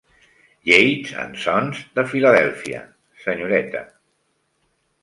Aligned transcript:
Yates 0.69 1.11
and 1.25 1.37
Sons 1.43 1.83
de 1.99 2.07
Filadèlfia, 2.15 2.81
senyoreta. 3.27 3.89